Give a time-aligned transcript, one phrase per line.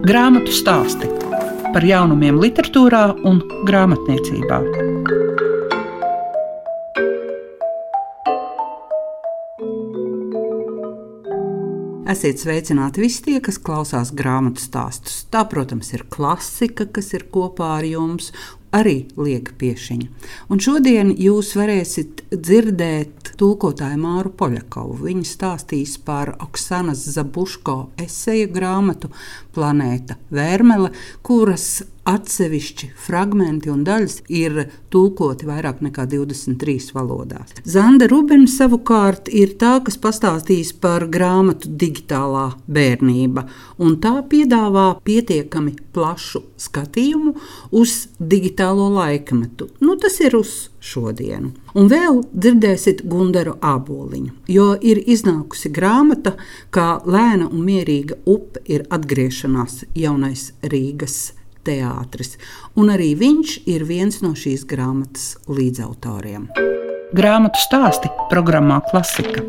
[0.00, 1.04] Grāmatu stāsti
[1.74, 4.60] par jaunumiem, literatūrā un grāmatniecībā.
[12.10, 15.20] Esiet sveicināti visi tie, kas klausās grāmatu stāstus.
[15.28, 18.32] Tā, protams, ir klasika, kas ir kopā ar jums,
[18.76, 20.08] arī lieka piešiņa.
[20.50, 25.00] Un šodien jūs varēsiet dzirdēt tulkotāju Māru Poļakovu.
[25.06, 29.10] Viņa stāstīs par Oksanas Zabuško eseju grāmatu
[29.54, 30.92] Planēta Vērmele,
[31.26, 31.80] kuras
[32.10, 37.54] atsevišķi fragmenti un daļas ir tulkoti vairāk nekā 23 valodās.
[37.64, 43.46] Zanda Rubina savukārt ir tā, kas pastāstīs par grāmatu digitālā bērnība,
[43.78, 47.34] un tā piedāvā pietiekami plašu skatījumu
[47.76, 49.70] uz digitālo laikmetu.
[49.84, 51.52] Nu, tas ir uz šodienu.
[51.78, 56.34] Un vēl dzirdēsiet Gundaru aboliņu, jo ir iznākusi grāmata,
[56.74, 61.20] kā lēna un mierīga upe ir atgriešanās jaunais Rīgas
[61.70, 62.36] teātris,
[62.74, 66.50] un arī viņš ir viens no šīs grāmatas līdzautoriem.
[67.16, 69.42] Grāmatu stāsti programmā Klasika.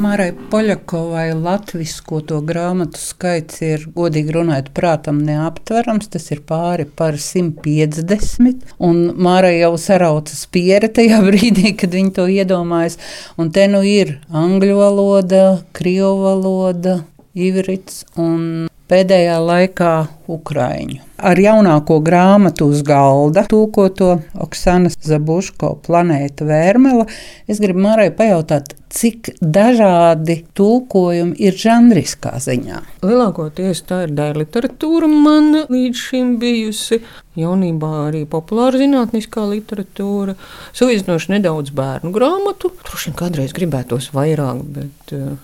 [0.00, 6.08] Mārai Poļakovai latviešu to grāmatu skaits ir, godīgi runājot, prātam neaptverams.
[6.14, 8.64] Tas ir pāri par 150.
[8.80, 12.96] Un Mārai jau saraucas piere tajā brīdī, kad viņa to iedomājas.
[13.36, 15.44] Un te nu ir angļu valoda,
[15.76, 17.02] krievu valoda,
[17.36, 19.94] ivrits un pēdējā laikā
[20.30, 21.00] Ukraiņu.
[21.20, 27.04] Ar jaunāko grāmatu uz galda, tūkoto Oksanas Zabuško planēta Vērmela,
[27.50, 32.80] es gribu Mārai pajautāt, cik dažādi tulkojumi ir žanriskā ziņā.
[33.04, 37.02] Lielākoties tā ir daļa literatūra man līdz šim bijusi.
[37.38, 40.34] Jaunībā arī populāra zinātniskā literatūra,
[40.76, 42.72] salīdzinoši nedaudz bērnu grāmatu.
[42.88, 45.38] Droši vien kādreiz gribētos vairāk, bet uh,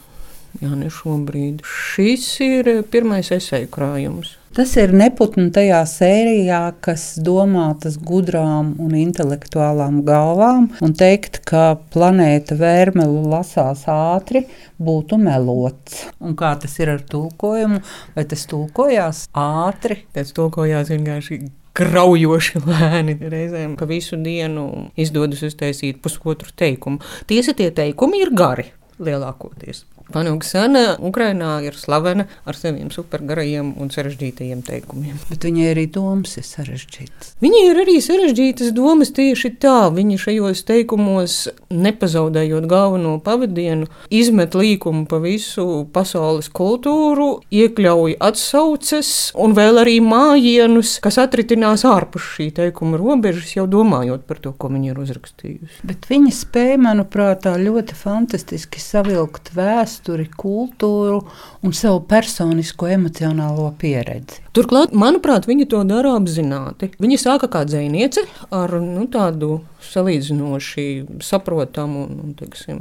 [0.62, 1.62] Jā, ne šobrīd.
[1.66, 4.36] Šis ir pirmais esēju krājums.
[4.56, 12.56] Tas ir neputni tajā sērijā, kas domātas gudrām un intelektuālām galvām, un teikt, ka planēta
[12.56, 14.46] vērmelu lasās ātri,
[14.80, 16.06] būtu melots.
[16.24, 17.82] Un kā tas ir ar tulkojumu?
[18.16, 19.98] Vai tas tulkojās ātri?
[20.16, 21.42] Tas tulkojās vienkārši
[21.76, 23.18] kraujoši lēni.
[23.20, 27.04] Reizēm pa visu dienu izdodas uztaisīt pusotru teikumu.
[27.28, 29.84] Tiesa, tie teikumi ir gari lielākoties.
[30.12, 35.16] Pana Oksana Ukrainā ir slavena ar saviem supergarajiem un sarežģītajiem teikumiem.
[35.26, 37.32] Bet viņai arī domas ir sarežģītas.
[37.42, 39.88] Viņai ir arī sarežģītas domas tieši tā.
[39.96, 41.34] Viņa šajos teikumos,
[41.74, 51.00] nepazaudējot galveno pavadienu, izmet līkumu pa visu pasaules kultūru, iekļauj atsauces un vēl arī mājienus,
[51.02, 55.82] kas atritinās ārpus šī teikuma robežas, jau domājot par to, ko viņa ir uzrakstījusi.
[55.90, 61.24] Bet viņa spēja, manuprāt, ļoti fantastiski savilkt vēsturi vēsturi, kultūru
[61.64, 64.42] un savu personisko emocionālo pieredzi.
[64.56, 66.90] Turklāt, manuprāt, viņa to dara apzināti.
[66.98, 72.80] Viņa sāka kā dziniece ar nu, tādu salīdzinoši saprotamu nu, teiksim,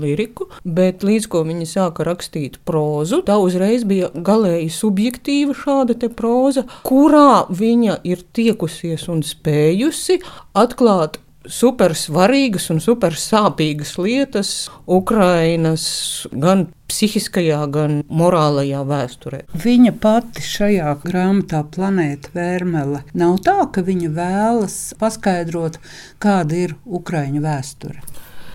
[0.00, 6.64] liriku, bet līdz ko viņa sāka rakstīt prózu, tā uzreiz bija galēji subjektīva šāda proza,
[6.86, 10.20] kurā viņa ir tiekusies un spējusi
[10.54, 14.52] atklāt super svarīgas un super sāpīgas lietas
[14.90, 15.86] Ukrainas
[16.32, 19.42] gan psihiskajā, gan morālajā vēsturē.
[19.64, 25.78] Viņa pati šajā grāmatā, Planēta Vērmele, nav tā, ka viņa vēlas paskaidrot,
[26.22, 28.02] kāda ir Ukraiņu vēsture.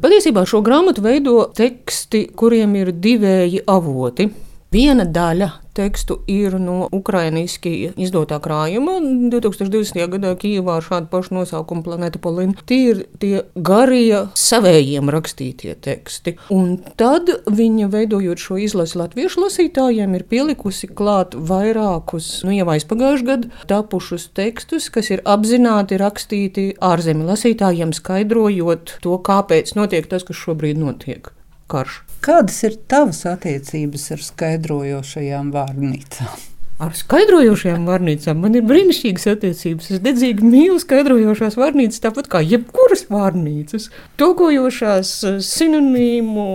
[0.03, 4.27] Patiesībā šo grāmatu veido teksti, kuriem ir divēji avoti.
[4.75, 7.71] Viena daļa tekstu ir no ukraiņiski
[8.01, 8.97] izdotā krājuma
[9.31, 10.01] 2020.
[10.11, 12.55] gadā Kijavā ar šādu pašu nosaukumu Planēta Polina.
[12.67, 16.33] Tie ir tie garie savējiem rakstītie teksti.
[16.51, 23.29] Un tad viņa, veidojot šo izlasi latviešu lasītājiem, ir pielikusi klāt vairākus, nu jau aizpagājušajā
[23.29, 30.43] gadā tapušus tekstus, kas ir apzināti rakstīti ārzemju lasītājiem, skaidrojot to, kāpēc notiek tas, kas
[30.43, 31.31] šobrīd notiek
[31.71, 32.01] karš.
[32.25, 36.43] Kādas ir tavas attiecības ar skaidrojošajām vārnīcām?
[36.75, 39.85] Ar skaidrojošajām vārnīcām man ir brīnišķīgas attiecības.
[39.95, 43.85] Es dedzīgi mīlu skaidrojošās vārnīcas, tāpat kā jebkuras vārnīcas.
[44.19, 46.47] Tulkojošās eh, sinonīmu,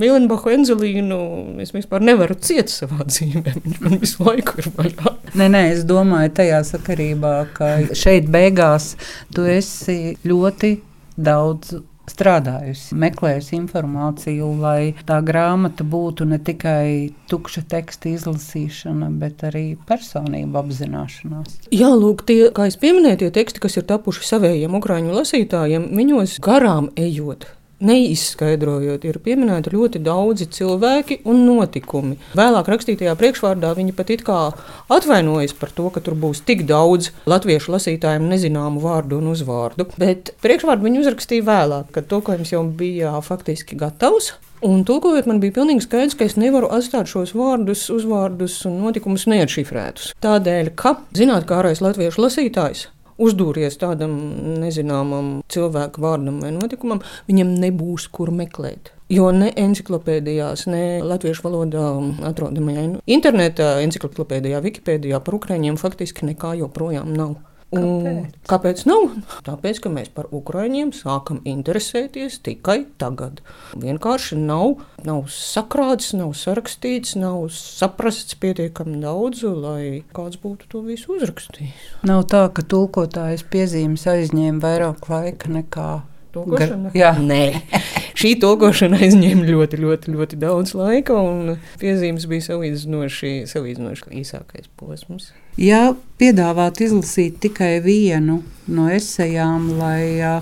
[0.00, 1.20] Milenbachu, Enzelīnu
[1.60, 3.58] es vispār nevaru ciest savā dzīvē.
[3.66, 5.14] Viņš man visu laiku ir vaļā.
[5.36, 8.94] Nē, nē, es domāju tajā sakarībā, ka šeit beigās
[9.36, 10.78] tu esi ļoti
[11.20, 11.76] daudz
[12.12, 20.62] strādājusi, meklējusi informāciju, lai tā grāmata būtu ne tikai tukša teksta izlasīšana, bet arī personība
[20.64, 21.60] apzināšanās.
[21.74, 26.38] Jā, lūk, tie, kā es pieminēju, tie teksti, kas ir tapuši savējiem ukrāņu lasītājiem, viņos
[26.44, 27.48] garām ejot
[27.84, 32.18] neizskaidrojot, ir pieminēti ļoti daudzi cilvēki un notikumi.
[32.38, 34.40] Vēlāk rakstītajā priekšvārdā viņi pat it kā
[34.94, 39.88] atvainojas par to, ka tur būs tik daudz latviešu lasītājiem nezināmu vārdu un uzvārdu.
[40.00, 44.34] Bet priekšvārdu viņi uzrakstīja vēlāk, kad tulkojums jau bija faktiski gatavs.
[44.64, 49.28] Un tulkojot, man bija pilnīgi skaidrs, ka es nevaru atstāt šos vārdus, uzvārdus un notikumus
[49.30, 50.16] neatšifrētus.
[50.24, 52.88] Tādēļ, ka zinātnākais latviešu lasītājs
[53.18, 54.14] uzdūries tādam
[54.62, 58.92] nezināmam cilvēku vārdam vai notikumam, viņam nebūs kur meklēt.
[59.08, 61.84] Jo ne encyklopēdijās, ne latviešu valodā
[62.28, 67.38] atrodamajā internetā, encyklopēdijā, Wikipēdijā par ukrāņiem faktiski nekā joprojām nav.
[67.68, 68.36] Kāpēc?
[68.48, 69.02] Kāpēc nav?
[69.44, 73.42] Tāpēc, ka mēs par ukrāņiem sākam interesēties tikai tagad.
[73.76, 81.18] Vienkārši nav, nav sakrāts, nav sarakstīts, nav saprasts pietiekami daudz, lai kāds būtu to visu
[81.18, 81.90] uzrakstījis.
[82.08, 85.90] Nav tā, ka tulkotājs piezīmes aizņēma vairāk laika nekā
[86.34, 86.92] Tulkošana?
[86.96, 87.14] Jā.
[87.22, 87.42] Nē,
[88.20, 95.32] šī tulkošana aizņēma ļoti, ļoti, ļoti daudz laika, un piezīmes bija salīdzinoši, salīdzinoši īsākais posms.
[95.58, 95.88] Ja
[96.20, 100.38] piedāvāt izlasīt tikai vienu no esejām, lai,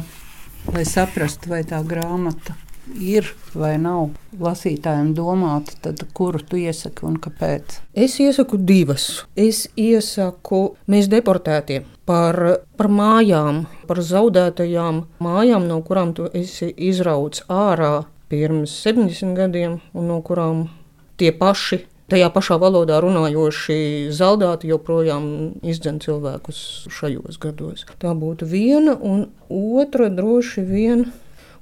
[0.68, 2.58] lai saprastu, vai tā grāmata
[2.94, 4.10] ir vai nav
[4.40, 7.80] lasītājiem domāta, tad kuru tu iesaki un kāpēc?
[7.94, 9.26] Es iesaku divas.
[9.36, 12.38] Es iesaku mēs deportētie par,
[12.78, 20.08] par mājām, par zaudētajām mājām, no kurām tu esi izrauts ārā pirms 70 gadiem, un
[20.10, 20.66] no kurām
[21.20, 21.84] tie paši.
[22.06, 23.76] Tajā pašā valodā runājoši
[24.14, 25.24] zaldāti joprojām
[25.66, 26.60] izdzen cilvēkus
[26.94, 27.82] šajos gados.
[27.98, 31.02] Tā būtu viena, un otra droši vien,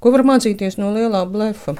[0.04, 1.78] ko var mācīties no lielā blefa.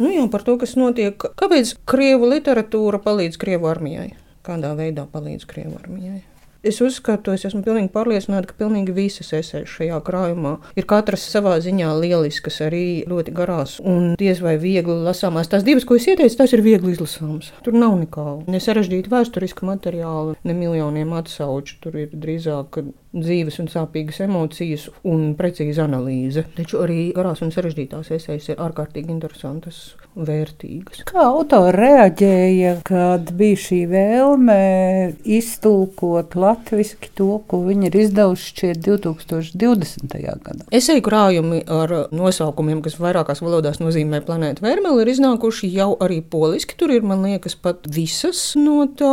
[0.00, 1.16] Nu, jau par to, kas notiek.
[1.16, 4.10] Kāpēc krievu literatūra palīdz krievu armijai?
[4.44, 6.20] Kādā veidā palīdz krievu armijai?
[6.62, 11.56] Es uzskatu, es esmu pilnīgi pārliecināta, ka pilnīgi visas esejas šajā krājumā ir katras savā
[11.64, 15.50] ziņā lieliskas, arī ļoti garās un diez vai viegli lasāmās.
[15.50, 17.50] Tās divas, ko es ieteicu, tās ir viegli izlasāmas.
[17.66, 21.80] Tur nav nekā ne sarežģīta vēsturiska materiāla, ne miljoniem atsauču.
[21.82, 22.78] Tur ir drīzāk
[23.12, 26.46] dzīves un sāpīgas emocijas un precīza analīze.
[26.56, 31.02] Taču arī garās un sarežģītās esejas ir ārkārtīgi interesantas vērtīgas.
[31.08, 34.56] Kā autori reaģēja, kad bija šī vēlme
[35.24, 40.16] iztulkot latviešu to, ko viņi ir izdevuši šķiet 2020.
[40.20, 40.66] gadā?
[40.74, 46.76] Eseju krājumi ar nosaukumiem, kas vairākās valodās nozīmē planētu Vērmeli, ir iznākuši jau arī poliski.
[46.78, 49.12] Tur ir, man liekas, pat visas no tā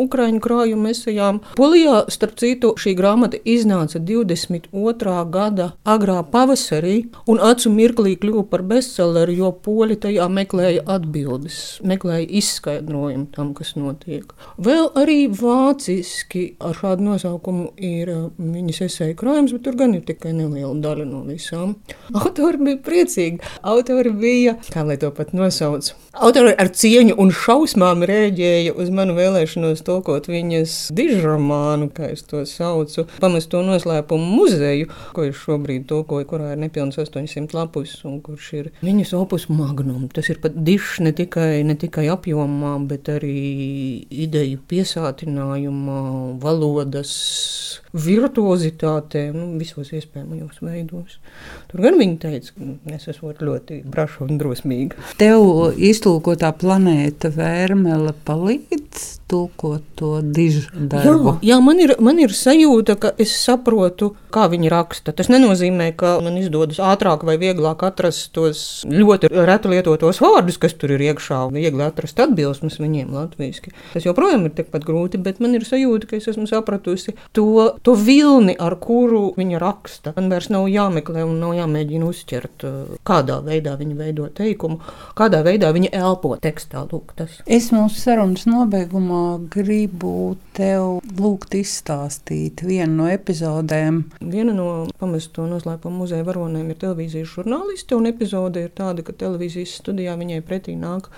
[0.00, 1.42] ukraiņu krājuma esejām.
[1.60, 5.14] Polijā, starp citu, šī grāmata iznāca 22.
[5.30, 6.96] gada agrā pavasarī
[7.30, 13.74] un acu mirklī kļuva par bestselleru, jo poļi tajā meklēja atbildes, meklēja izskaidrojumu tam, kas
[13.78, 14.34] notiek.
[14.60, 20.04] Vēl arī vāciski ar šādu nosaukumu ir uh, viņas esēja krājums, bet tur gan ir
[20.08, 21.76] tikai neliela daļa no visām.
[22.14, 23.40] Autori bija priecīgi.
[23.66, 29.16] Autori bija, kā lai to pat nosauc, autori ar cieņu un šausmām rēģēja uz manu
[29.18, 36.28] vēlēšanos tulkot viņas dižromānu, kā es to saucu, pamesto noslēpumu muzeju, ko es šobrīd tulkoju,
[36.30, 40.08] kurā ir nepilns 800 lapus un kurš ir viņas opus magnum.
[40.14, 43.36] Tas ir pat dišs ne tikai, ne tikai apjomā, bet arī
[44.26, 46.00] ideju piesātinājumā,
[46.42, 47.14] valodas
[47.90, 51.16] virtuozitātē, nu, visos iespējamajos veidos.
[51.70, 55.08] Tur gan viņi teica, ka es esmu ļoti braša un drosmīga.
[55.18, 61.36] Tev iztulkotā planēta Vērmele palīdz tulkot to dižu darbu.
[61.38, 65.14] Jā, jā man, ir, man ir sajūta, ka es saprotu, kā viņi raksta.
[65.16, 70.76] Tas nenozīmē, ka man izdodas ātrāk vai vieglāk atrast tos ļoti reti lietotos vārdus, kas
[70.78, 73.74] tur ir iekšā, viegli atrast atbilsmes viņiem latviešu.
[73.94, 77.46] Tas joprojām ir tikpat grūti, bet man ir sajūta, ka es esmu sapratusi to,
[77.84, 80.14] to vilni, ar kuru viņa raksta.
[80.16, 82.66] Man vairs nav jāmeklē un nav jāmēģina uzķert,
[83.06, 84.80] kādā veidā viņa veido teikumu,
[85.18, 86.86] kādā veidā viņa elpo tekstā.
[86.90, 87.40] Lūk, tas.
[87.46, 94.02] es mūsu sarunas nobeigumā gribu tev lūgt izstāstīt vienu no epizodēm.
[94.20, 94.66] Viena no
[95.00, 100.42] pamesto noslēpumu muzeja varonēm ir televīzijas žurnāliste, un epizode ir tāda, ka televīzijas studijā viņai
[100.44, 101.08] pretī nāk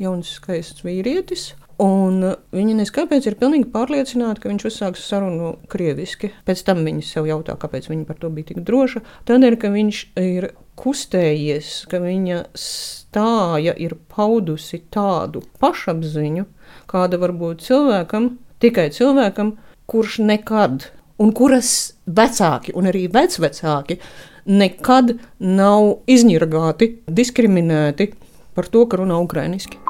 [0.00, 1.50] jauns skaists vīrietis.
[1.76, 2.22] Un
[2.56, 6.30] viņa neskaidrs ir pilnīgi pārliecināta, ka viņš uzsāks sarunu krieviski.
[6.48, 9.04] Pēc tam viņa sev jautā, kāpēc viņa par to bija tik droša.
[9.28, 10.48] Tādēļ, ka viņš ir
[10.80, 16.48] kustējies, ka viņa stāja ir paudusi tādu pašapziņu,
[16.88, 18.32] kāda var būt cilvēkam,
[18.64, 20.88] tikai cilvēkam, kurš nekad,
[21.22, 21.72] un kuras
[22.06, 23.98] vecāki un arī vecvecāki
[24.46, 28.12] nekad nav izņirgāti, diskriminēti
[28.56, 29.80] par to, ka runā ukrainiski.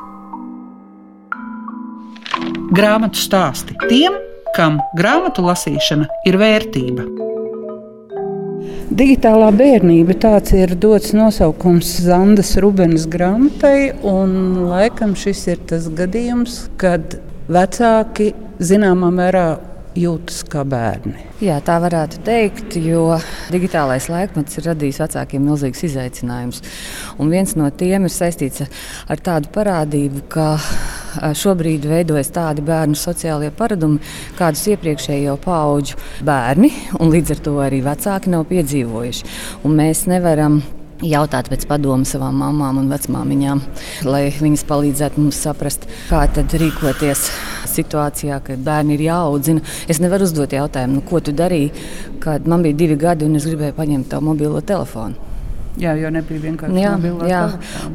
[2.77, 4.17] Grāmatu stāsti tiem,
[4.57, 7.07] kam grāmatu lasīšana ir vērtība.
[8.97, 16.65] Digitālā bērnība tāds ir dots nosaukums Zandas Rubenes grāmatai, un laikam šis ir tas gadījums,
[16.81, 17.19] kad
[17.53, 18.31] vecāki
[18.63, 19.49] zināmā mērā
[19.97, 21.25] jūtas kā bērni.
[21.45, 23.19] Jā, tā varētu teikt, jo
[23.53, 26.63] digitālais laikmets ir radījis vecākiem milzīgus izaicinājumus.
[27.21, 30.49] Un viens no tiem ir saistīts ar tādu parādību, ka
[31.37, 34.01] šobrīd veidojas tādi bērnu sociālie paradumi,
[34.39, 39.31] kādus iepriekšējo pauģu bērni un līdz ar to arī vecāki nav piedzīvojuši.
[39.65, 40.61] Un mēs nevaram
[41.05, 43.63] jautāt pēc padomu savām mamām un vecmāmiņām,
[44.09, 47.27] lai viņas palīdzētu mums saprast, kā tad rīkoties
[47.77, 49.65] situācijā, kad bērni ir jāaudzina.
[49.89, 51.73] Es nevaru uzdot jautājumu, nu, ko tu darīji,
[52.23, 55.35] kad man bija divi gadi un es gribēju paņemt tavu mobilo telefonu.
[55.77, 56.93] Jā, jo nebija vienkārši jā,
[57.29, 57.41] jā.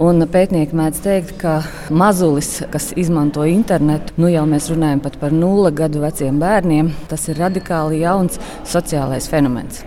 [0.05, 1.55] Un pētnieki mēdz teikt, ka
[1.89, 7.41] mazulis, kas izmanto internetu, nu jau mēs runājam par nulle gadu veciem bērniem, tas ir
[7.41, 8.37] radikāli jauns
[8.69, 9.81] sociālais fenomens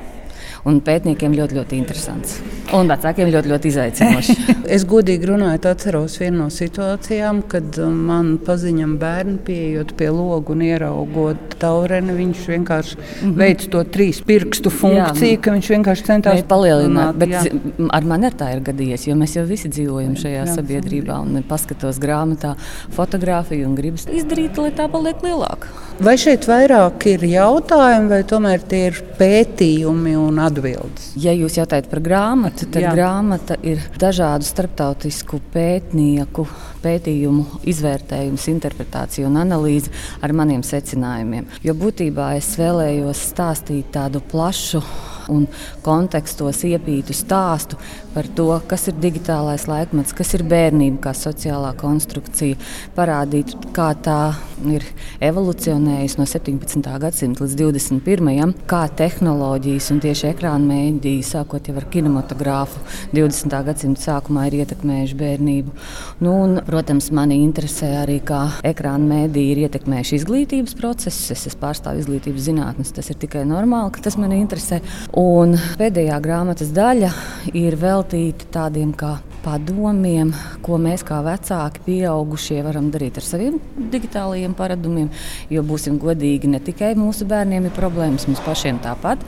[0.69, 2.39] un pētniekiem ļoti, ļoti interesants.
[2.75, 4.35] Un vecākiem ļoti, ļoti izaicinoši.
[4.77, 10.65] es godīgi runājot, atceros vienu no situācijām, kad man paziņam bērni pieejot pie loga un
[10.65, 12.17] ieraugot taureni.
[12.17, 13.37] Viņš vienkārši mm -hmm.
[13.43, 17.21] veic to trīs pirkstu funkciju, jā, ka viņš vienkārši centās palielināt.
[17.21, 17.45] Bet jā.
[17.91, 21.43] ar mani ar tā ir gadījies, jo mēs jau visi dzīvojam šajā jā, sabiedrībā un
[21.49, 22.57] paskatos grāmatā
[22.91, 25.84] fotografiju un gribas izdarīt, lai tā paliek lielāka.
[26.03, 31.13] Vai šeit vairāk ir jautājumi, vai tomēr tie ir pētījumi un atbildes?
[31.23, 32.91] Ja jūs jautājat par grāmatu, tad Jā.
[32.97, 36.49] grāmata ir dažādu starptautisku pētnieku
[36.83, 41.47] pētījumu, izvērtējums, interpretācija un analīze ar maniem secinājumiem.
[41.63, 44.83] Jo būtībā es vēlējos stāstīt tādu plašu
[45.33, 45.47] un
[45.85, 47.79] kontekstos iepītu stāstu
[48.15, 52.59] par to, kas ir digitālais laikmets, kas ir bērnība kā sociālā konstrukcija,
[52.97, 54.19] parādīt, kā tā
[54.71, 54.85] ir
[55.25, 56.87] evolucionējusi no 17.
[57.03, 58.55] gadsimta līdz 21.
[58.71, 62.83] kā tehnoloģijas un tieši ekrāna mēdīji, sākot ar kinematogrāfu,
[63.15, 63.57] 20.
[63.67, 65.75] gadsimta sākumā ir ietekmējuši bērnību.
[66.25, 71.31] Nu, un, protams, mani interesē arī, kā ekrāna mēdīji ir ietekmējuši izglītības procesus.
[71.35, 74.81] Es, es pārstāvu izglītības zinātnes, tas ir tikai normāli, ka tas mani interesē.
[75.15, 77.13] Un pēdējā grāmatas daļa
[77.55, 79.13] ir veltīta tādiem kā
[79.45, 80.33] padomiem,
[80.65, 83.59] ko mēs kā vecāki, pieaugušie varam darīt ar saviem
[83.93, 85.11] digitālajiem paradumiem.
[85.53, 89.23] Jo būsim godīgi, ne tikai mūsu bērniem ir problēmas, mums pašiem tāpat.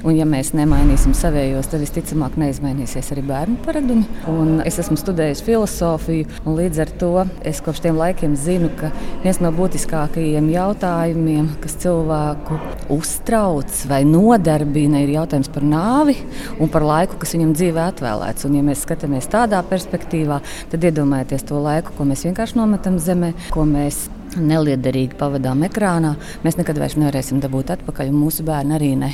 [0.00, 4.06] Un, ja mēs nemainīsim savējos, tad visticamāk neizmainīsies arī bērnu paradumi.
[4.32, 7.10] Un es esmu studējis filozofiju, un līdz ar to
[7.46, 8.88] es kopš tiem laikiem zinu, ka
[9.20, 12.56] viens no būtiskākajiem jautājumiem, kas cilvēku
[12.96, 16.16] uztrauc vai nodarbina, ir jautājums par nāvi
[16.56, 18.48] un par laiku, kas viņam dzīvē atvēlēts.
[18.48, 20.40] Un, ja mēs skatāmies tādā perspektīvā,
[20.72, 24.06] tad iedomājieties to laiku, ko mēs vienkārši nometam zemē, ko mēs
[24.38, 26.14] neliederīgi pavadām ekrānā,
[26.44, 29.10] mēs nekad vairs nevarēsim dabūt atpakaļ, un mūsu bērni arī ne.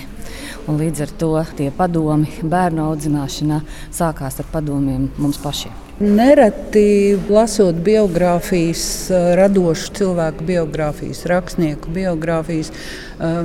[0.69, 3.62] Un līdz ar to tie padomi bērnu audzināšanā
[3.95, 5.86] sākās ar padomiem mums pašiem.
[5.97, 12.69] Nereti lasot biogrāfijas, radošu cilvēku biogrāfijas, rakstnieku biogrāfijas,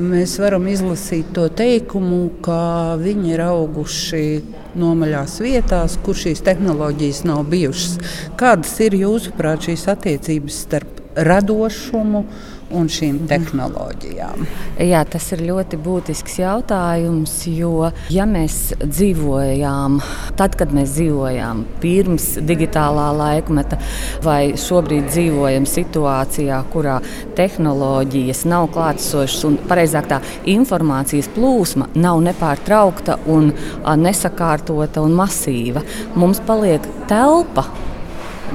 [0.04, 4.26] mēs varam izlasīt to teikumu, ka viņi ir auguši
[4.76, 8.18] nomaļās vietās, kur šīs tehnoloģijas nav bijušas.
[8.36, 12.26] Kādas ir jūsuprāt šīs attiecības starp radošumu
[12.72, 13.28] un šīm mhm.
[13.28, 14.46] tehnoloģijām?
[14.82, 20.00] Jā, tas ir ļoti būtisks jautājums, jo ja mēs dzīvojām,
[20.40, 23.80] tad, kad mēs dzīvojām pirms digitālā laikmeta,
[24.26, 27.00] vai šobrīd dzīvojam situācijā, kurā
[27.38, 33.52] tehnoloģijas nav klātesošas un, pareizāk, tā informācijas plūsma nav nepārtraukta un
[34.02, 35.84] nesakārtota un masīva,
[36.16, 37.68] mums paliek telpa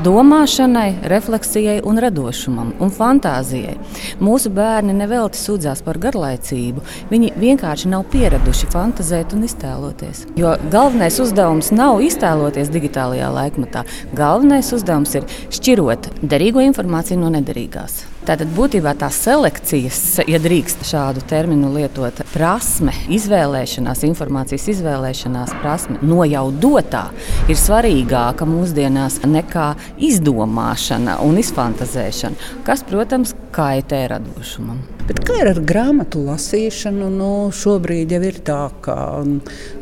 [0.05, 3.77] domāšanai, refleksijai, un radošumam un fantāzijai.
[4.23, 6.85] Mūsu bērni nevelti sūdzās par garlaicību.
[7.13, 10.27] Viņi vienkārši nav pieraduši fantazēt un iztēloties.
[10.41, 13.87] Jo galvenais uzdevums nav iztēloties digitālajā laikmatā.
[14.17, 18.05] Galvenais uzdevums ir šķirot derīgo informāciju no nederīgās.
[18.27, 26.27] Tātad būtībā tā selekcijas, ja drīkst šādu terminu lietot, prasme, izvēlēšanās, informācijas izvēlēšanās prasme no
[26.27, 27.05] jau dotā
[27.47, 29.69] ir svarīgāka mūsdienās nekā
[30.11, 34.96] izdomāšana un izfantazēšana, kas, protams, kaitē radošumam.
[35.07, 37.07] Bet kā ir ar grāmatu lasīšanu?
[37.15, 38.97] Nu, šobrīd jau ir tā, ka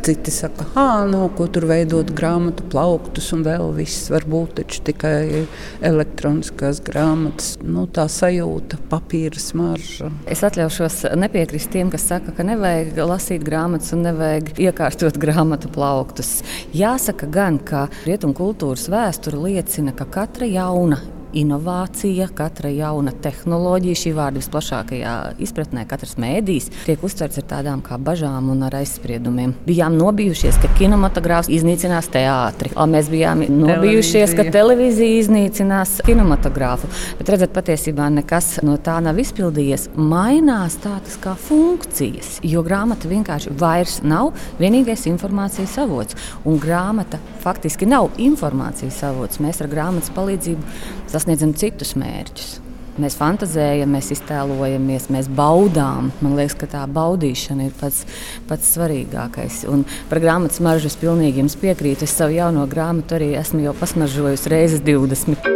[0.05, 5.47] citi saka, ah, no ko tur veidot grāmatu plauktus un vēl viss var būt tikai
[5.81, 7.55] elektroniskās grāmatas.
[7.65, 10.11] Nu, tā sajūta, papīra smarža.
[10.29, 16.43] Es atļaušos nepiekrist tiem, kas saka, ka nevajag lasīt grāmatas un nevajag iekārtot grāmatu plauktus.
[16.77, 21.01] Jāsaka gan, ka rietumu kultūras vēsture liecina, ka katra jauna
[21.35, 25.15] inovācija, katra jauna tehnoloģija, šī vārda visplašākajā
[25.45, 29.55] izpratnē, katrs mēdījis tiek uztverts ar tādām kā bažām un ar aizspriedumiem.
[29.67, 36.91] Bijām nobijušies, ka kinematogrāfs iznīcinās teātri, un mēs bijām nobijušies, ka televīzija iznīcinās kinematogrāfu.
[37.19, 39.91] Bet redzat, patiesībā nekas no tā nav izpildījies.
[39.99, 46.19] Mainās tādas kā funkcijas, jo grāmata vienkārši vairs nav vienīgais informācijas avots.
[46.47, 49.43] Un grāmata faktiski nav informācijas avots.
[49.43, 50.63] Mēs ar grāmatas palīdzību
[51.11, 51.24] sasniedzam
[51.57, 52.61] citus mērķus.
[52.95, 56.13] Mēs fantāzējam, mēs iztēlojamies, mēs baudām.
[56.23, 58.05] Man liekas, ka tā baudīšana ir pats,
[58.47, 59.65] pats svarīgākais.
[59.67, 62.07] Un par grāmatas maržu es pilnīgi jums piekrītu.
[62.07, 65.51] Es savu jauno grāmatu arī esmu jau pasmaržojusi reizes 20.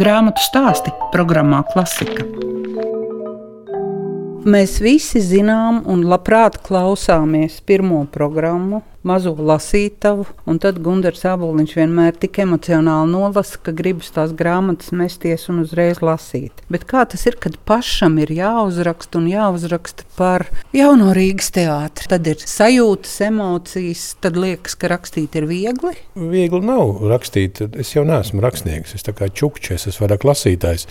[0.00, 2.24] Grāmatu stāsti programmā Klasika.
[4.48, 12.16] Mēs visi zinām un labprāt klausāmies pirmo programmu mazo lasītavu, un tad Gunārs Aboliņš vienmēr
[12.20, 16.62] tik emocionāli nolasa, ka gribas tās grāmatas mesties un uzreiz lasīt.
[16.72, 20.46] Bet kā tas ir, kad pašam ir jāuzraksta un jāuzraksta par
[20.76, 22.08] jauno Rīgas teātri?
[22.10, 25.94] Tad ir sajūtas, emocijas, tad liekas, ka rakstīt ir viegli.
[26.18, 27.62] Viegli nav rakstīt.
[27.78, 28.96] Es jau neesmu rakstnieks.
[28.98, 30.86] Es kā čukčs, es vairāk lasītājs,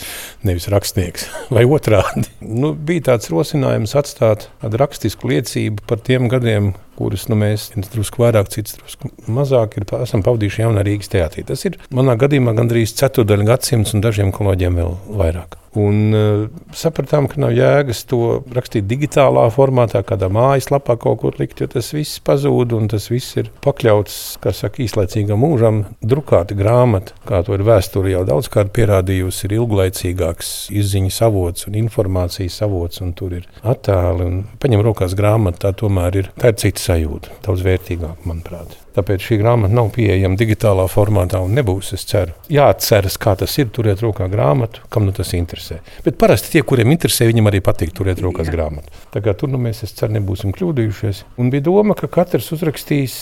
[0.48, 1.28] nevis rakstnieks.
[1.56, 2.28] Vai otrādi.
[2.42, 8.24] Nu, bija tāds rosinājums atstāt tādu rakstisku liecību par tiem gadiem, kurus nu, mēs drusku
[8.26, 11.46] vairāk, cits drusku mazāk ir, esam pavadījuši jaunā Rīgas teātrī.
[11.48, 15.60] Tas ir manā gadījumā gandrīz ceturdaļa gadsimts un dažiem kolēģiem vēl vairāk.
[15.78, 18.22] Un uh, sapratām, ka nav jēgas to
[18.56, 23.38] rakstīt digitālā formātā, kādā mājaslapā kaut kur likt, jo tas viss pazūd un tas viss
[23.38, 25.84] ir pakļauts, kā saka, īslaicīgam mūžam.
[26.02, 32.62] Drukāta grāmata, kā to ir vēsture jau daudzkārt pierādījusi, ir ilglaicīgāks izziņas avots un informācijas
[32.66, 34.32] avots, un tur ir attēli.
[34.62, 38.78] Paņem rokās grāmatu, tā tomēr ir, tā ir cita sajūta, daudz vērtīgāka, manuprāt.
[38.98, 41.92] Tāpēc šī grāmata nav pieejama digitālā formātā un nebūs.
[41.94, 45.67] Es ceru, jāatceras, kā tas ir turēt rokā grāmatu, kam nu tas interesē.
[46.06, 48.94] Bet parasti tie, kuriem interesē, viņiem arī patīk turēt rokās grāmatu.
[49.14, 51.24] Tā kā tur nu mēs, es ceru, nebūsim kļūdījušies.
[51.42, 53.18] Un bija doma, ka katrs uzrakstīs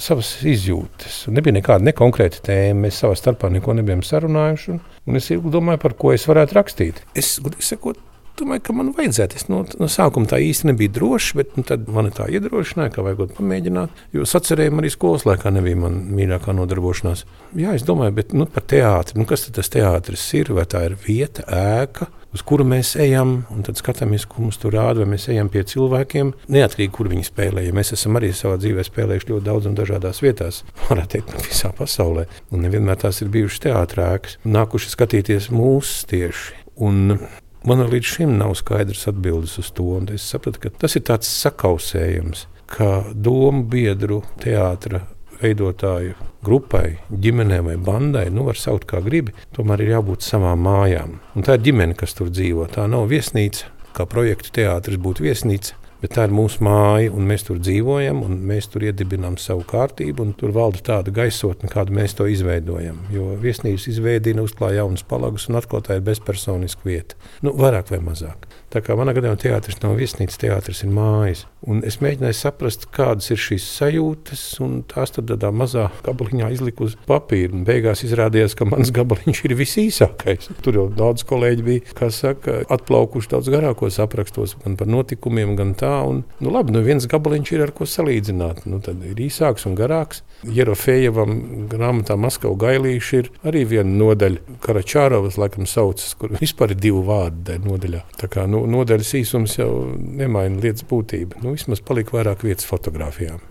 [0.00, 1.24] savas izjūtas.
[1.30, 2.86] Un nebija nekāda ne konkrēta tēma.
[2.86, 4.76] Mēs savā starpā neko nebijām sarunājuši.
[4.76, 7.02] Un, un es domāju, par ko es varētu rakstīt.
[7.18, 8.00] Es, sakot,
[8.38, 9.40] domāju, ka man vajadzētu.
[9.40, 13.04] Es no, no sākuma tā īsti nebija drošs, bet nu, tad man tā iedrošināja, ka
[13.06, 14.04] vajag pamēģināt.
[14.16, 17.26] Jo sacerējumi arī skolas laikā nebija mana mīļākā nodarbošanās.
[17.58, 19.18] Jā, es domāju, bet nu, par teātri.
[19.20, 20.54] Nu, kas tas teātris ir?
[20.56, 22.10] Vai tā ir vieta, ēka?
[22.30, 25.64] Uz kuru mēs ejam, un tad skatāmies, ko mums tur rāda, vai mēs ejam pie
[25.66, 27.64] cilvēkiem, neatkarīgi, kur viņi spēlē.
[27.66, 31.72] Ja mēs esam arī savā dzīvē spēlējuši ļoti daudz un dažādās vietās, varētu teikt, visā
[31.74, 32.28] pasaulē.
[32.54, 36.60] Un nevienmēr tās ir bijušas teātrēkas, nākuši skatīties mūsu tieši.
[36.86, 37.18] Un
[37.68, 39.98] Man līdz šim nav skaidrs atbildes uz to.
[40.14, 45.02] Es sapratu, ka tas ir tāds sakausējums, ka domu biedru teātra
[45.40, 51.18] veidotāju grupai, ģimenei vai bandai, nu, var saukt kā gribi, tomēr ir jābūt savām mājām.
[51.36, 52.68] Un tā ir ģimene, kas tur dzīvo.
[52.72, 55.79] Tā nav viesnīca, kā projekta teātris būtu viesnīca.
[56.00, 60.24] Bet tā ir mūsu māja, un mēs tur dzīvojam, un mēs tur iedibinām savu kārtību,
[60.24, 63.02] un tur valda tāda gaisotne, kādu mēs to izveidojam.
[63.12, 67.20] Jo viesnīcas izveidina, uzklāja jaunas palagas, un atkal tā ir bezpersoniska vieta.
[67.44, 68.48] Nu, vairāk vai mazāk.
[68.70, 71.40] Tā kā manā gadījumā teātris nav viesnīca, teātris ir mājas.
[71.66, 76.94] Un es mēģināju saprast, kādas ir šīs sajūtas, un tās tādā mazā gabaliņā izliku uz
[77.08, 77.50] papīra.
[77.56, 80.52] Un beigās izrādījās, ka mans gabaliņš ir visīsākais.
[80.62, 85.74] Tur jau daudz kolēģi bija, kas saka, atplaukuši daudz garākos aprakstos, gan par notikumiem, gan
[85.74, 85.89] tā.
[86.10, 88.64] Un, nu, labi, nu viens gabaliņš ir ar ko salīdzināt.
[88.70, 90.22] Nu, tad ir īsāks un garāks.
[90.46, 91.34] Jerofejevam
[91.70, 97.58] grāmatā Maskavas gailīši ir arī viena nodaļa, Karačārovas laikam saucas, kur vispār ir divi vārdi
[97.64, 98.04] nodaļā.
[98.20, 101.42] Tā kā nu, nodaļas īsums jau nemaina lietas būtību.
[101.44, 103.42] Nu, vismaz palika vairāk vietas fotografijām.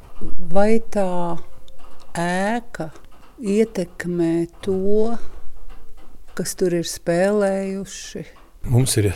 [0.52, 1.38] Vai tā
[2.20, 2.90] ēka
[3.40, 4.34] ietekmē
[4.66, 5.16] to,
[6.36, 8.26] kas tur ir spēlējuši?
[8.70, 9.14] Mums ir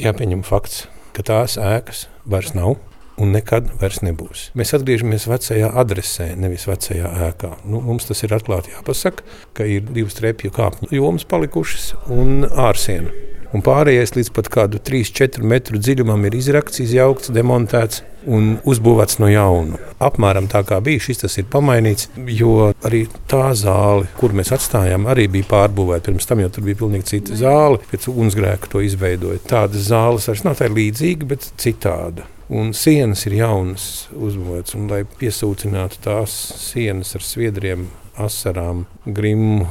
[0.00, 0.86] jāpieņem fakts,
[1.16, 2.76] ka tās ēkas vairs nav
[3.16, 4.50] un nekad vairs nebūs.
[4.58, 7.52] Mēs atgriežamies vecajā adresē, nevis vecajā ēkā.
[7.64, 9.24] Nu, mums tas ir atklāti jāpasaka,
[9.56, 13.14] ka ir divas trepju kāpņu jomas palikušas un ārsiena.
[13.56, 19.30] Un pārējais līdz pat kādu 3-4 metru dziļumam ir izrakts, izjaukts, demontēts un uzbūvēts no
[19.30, 19.78] jauna.
[20.02, 25.08] Apmēram tā kā bija, šis tas ir pamainīts, jo arī tā zāle, kur mēs atstājām,
[25.08, 26.10] arī bija pārbūvēta.
[26.10, 29.40] Pirms tam jau tur bija pilnīgi cita zāle, pēc ugunsgrēka to izveidoja.
[29.48, 32.28] Tādas zāles vairs nav tā līdzīga, bet citāda.
[32.52, 37.88] Un sienas ir jaunas, uzbūvētas, un lai piesūcinātu tās sienas ar sviedriem,
[38.20, 39.64] asarām, grimu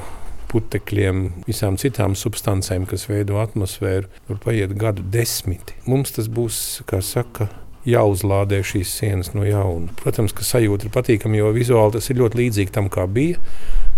[0.51, 4.09] putekļiem, visām citām substancēm, kas veido atmosfēru.
[4.29, 5.77] Tur paiet gadu desmiti.
[5.89, 7.49] Mums tas būs, kā saka,
[7.85, 9.93] jāuzlādē šīs sienas no jauna.
[9.99, 13.41] Protams, ka sajūta ir patīkama, jo vizuāli tas ir ļoti līdzīgi tam, kā bija.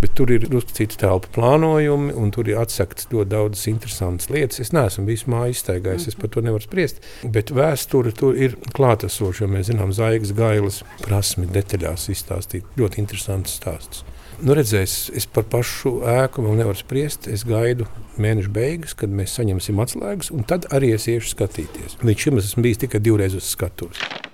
[0.01, 4.59] Bet tur ir drusku citi telpu plānojumi, un tur ir atsakts ļoti daudz interesantas lietas.
[4.61, 7.01] Es neesmu bijis māju iztaigājis, es par to nevaru spriest.
[7.23, 13.57] Bet vēsture tur ir klātesoša, jo mēs zinām Zaigas gailas prasmi detaļās izstāstīt ļoti interesantus
[13.57, 14.05] stāstus.
[14.37, 17.25] Nu, redzēs, es par pašu ēku vēl nevaru spriest.
[17.31, 17.87] Es gaidu
[18.21, 21.97] mēneša beigas, kad mēs saņemsim atslēgas, un tad arī es iešu skatīties.
[22.05, 24.26] Līdz šim es esmu bijis tikai divreiz uz skatuves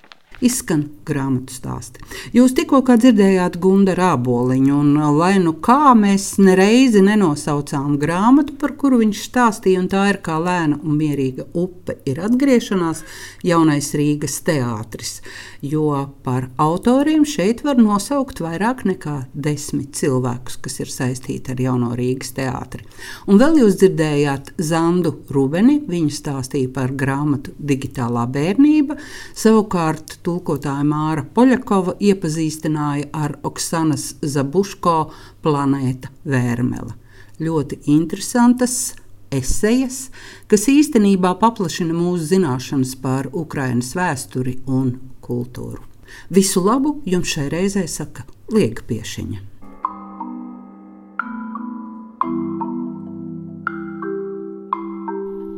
[0.43, 2.03] izskan grāmatu stāsti.
[2.36, 9.01] Jūs tikko dzirdējāt Gunda Rāboliņu, un lai nu kā mēs nereizi nenosaucām grāmatu, par kuru
[9.01, 13.03] viņš stāstīja, un tā ir kā lēna un mierīga upe, ir atgriešanās
[13.45, 15.17] jaunais Rīgas teātris.
[15.63, 21.93] Jo par autoriem šeit var nosaukt vairāk nekā desmit cilvēkus, kas ir saistīti ar jauno
[21.97, 22.84] Rīgas teātri.
[23.27, 28.99] Un vēl jūs dzirdējāt Zandu Rubeni, viņa stāstīja par grāmatu Digitālā bērnība,
[29.38, 34.97] savukārt tulkotāja Māra Poļakova iepazīstināja ar Oksanas Zabuško
[35.43, 36.95] planēta Vērmela.
[37.43, 38.93] Ļoti interesantas
[39.33, 40.07] esejas,
[40.47, 45.81] kas īstenībā paplašina mūsu zināšanas par Ukraiņas vēsturi un kultūru.
[46.29, 49.49] Visu labu jums šai reizē saka Lieka Piešiņa.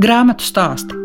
[0.06, 1.05] Grāmatu stāstu